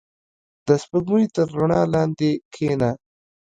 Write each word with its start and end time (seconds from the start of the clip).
•د 0.67 0.69
سپوږمۍ 0.81 1.25
تر 1.35 1.47
رڼا 1.57 1.81
لاندې 1.93 2.31
کښېنه. 2.53 2.91